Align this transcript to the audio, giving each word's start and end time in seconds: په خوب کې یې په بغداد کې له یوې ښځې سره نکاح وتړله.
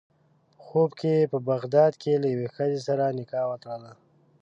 په 0.51 0.59
خوب 0.67 0.89
کې 0.99 1.11
یې 1.19 1.29
په 1.31 1.37
بغداد 1.49 1.93
کې 2.01 2.21
له 2.21 2.27
یوې 2.33 2.47
ښځې 2.55 2.79
سره 2.87 3.03
نکاح 3.19 3.45
وتړله. 3.49 3.91